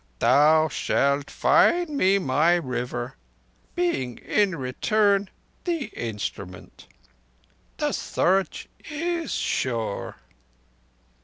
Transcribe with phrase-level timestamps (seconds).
[0.17, 3.17] Thou shalt find me my River,
[3.75, 5.29] being in return
[5.65, 6.87] the instrument.
[7.77, 10.15] The Search is sure!"